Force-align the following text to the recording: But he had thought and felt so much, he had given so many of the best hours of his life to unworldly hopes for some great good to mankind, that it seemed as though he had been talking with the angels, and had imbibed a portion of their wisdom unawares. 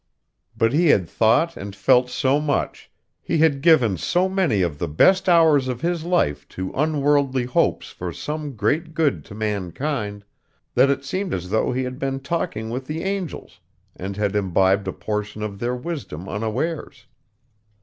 But 0.57 0.73
he 0.73 0.87
had 0.87 1.07
thought 1.07 1.55
and 1.55 1.75
felt 1.75 2.09
so 2.09 2.39
much, 2.41 2.89
he 3.21 3.37
had 3.37 3.61
given 3.61 3.97
so 3.97 4.27
many 4.27 4.63
of 4.63 4.79
the 4.79 4.87
best 4.87 5.29
hours 5.29 5.67
of 5.67 5.81
his 5.81 6.03
life 6.03 6.47
to 6.57 6.71
unworldly 6.73 7.45
hopes 7.45 7.91
for 7.91 8.11
some 8.11 8.55
great 8.55 8.95
good 8.95 9.23
to 9.25 9.35
mankind, 9.35 10.25
that 10.73 10.89
it 10.89 11.05
seemed 11.05 11.35
as 11.35 11.51
though 11.51 11.71
he 11.71 11.83
had 11.83 11.99
been 11.99 12.19
talking 12.19 12.71
with 12.71 12.87
the 12.87 13.03
angels, 13.03 13.59
and 13.95 14.17
had 14.17 14.35
imbibed 14.35 14.87
a 14.87 14.91
portion 14.91 15.43
of 15.43 15.59
their 15.59 15.75
wisdom 15.75 16.27
unawares. 16.27 17.05